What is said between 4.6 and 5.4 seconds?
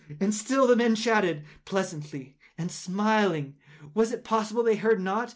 they heard not?